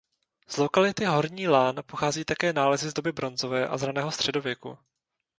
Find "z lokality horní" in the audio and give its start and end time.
0.47-1.47